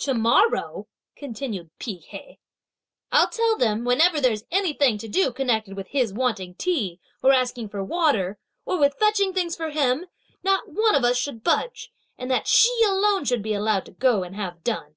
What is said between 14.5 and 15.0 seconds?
done!"